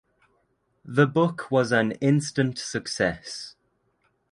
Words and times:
The 0.83 1.05
book 1.05 1.51
was 1.51 1.71
an 1.71 1.91
instant 1.91 2.57
success. 2.57 3.55